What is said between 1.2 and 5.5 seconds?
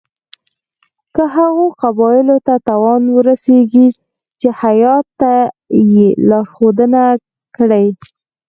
هغو قبایلو ته تاوان ورسیږي چې هیات ته